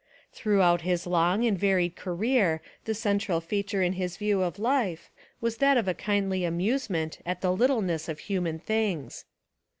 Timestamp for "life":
4.57-5.11